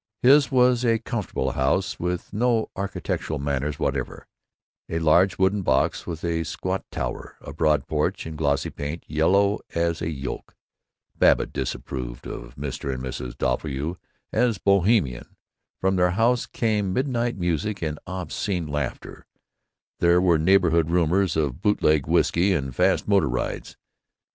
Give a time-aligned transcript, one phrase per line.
[0.23, 4.25] His was a comfortable house with no architectural manners whatever;
[4.89, 9.59] a large wooden box with a squat tower, a broad porch, and glossy paint yellow
[9.75, 10.55] as a yolk.
[11.15, 12.91] Babbitt disapproved of Mr.
[12.91, 13.35] and Mrs.
[13.37, 13.97] Doppelbrau
[14.33, 15.35] as "Bohemian."
[15.79, 19.27] From their house came midnight music and obscene laughter;
[19.99, 23.77] there were neighborhood rumors of bootlegged whisky and fast motor rides.